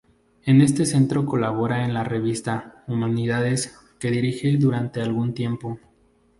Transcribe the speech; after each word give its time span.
En 0.45 0.61
este 0.61 0.87
centro 0.87 1.27
colabora 1.27 1.85
en 1.85 1.93
la 1.93 2.03
revista 2.03 2.83
"Humanidades", 2.87 3.77
que 3.99 4.09
dirije 4.09 4.57
durante 4.57 4.99
algún 4.99 5.35
tiempo. 5.35 5.79